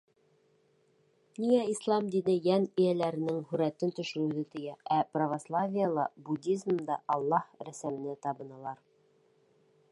[1.41, 8.85] Ниңә Ислам дине йән эйәләренең һүрәтен төшөрөүҙе тыя, ә православиела, буддизмда Аллаһ рәсеменә табыналар?